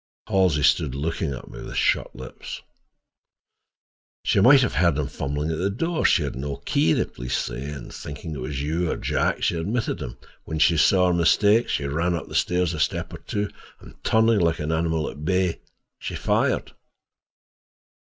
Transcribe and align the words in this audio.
Halsey 0.25 0.63
stood 0.63 0.95
looking 0.95 1.31
at 1.31 1.47
me 1.51 1.61
with 1.61 1.75
shut 1.75 2.15
lips. 2.15 2.63
"She 4.25 4.39
might 4.39 4.61
have 4.61 4.73
heard 4.73 4.97
him 4.97 5.05
fumbling 5.05 5.51
at 5.51 5.59
the 5.59 5.69
door 5.69 6.07
he 6.07 6.23
had 6.23 6.35
no 6.35 6.55
key, 6.55 6.93
the 6.93 7.05
police 7.05 7.37
say—and 7.37 7.93
thinking 7.93 8.33
it 8.33 8.41
was 8.41 8.63
you, 8.63 8.89
or 8.89 8.97
Jack, 8.97 9.43
she 9.43 9.57
admitted 9.57 10.01
him. 10.01 10.17
When 10.43 10.57
she 10.57 10.75
saw 10.77 11.05
her 11.09 11.13
mistake 11.13 11.69
she 11.69 11.85
ran 11.85 12.15
up 12.15 12.27
the 12.27 12.33
stairs, 12.33 12.73
a 12.73 12.79
step 12.79 13.13
or 13.13 13.19
two, 13.19 13.51
and 13.79 13.93
turning, 14.03 14.39
like 14.39 14.57
an 14.57 14.71
animal 14.71 15.07
at 15.07 15.23
bay, 15.23 15.61
she 15.99 16.15
fired." 16.15 16.71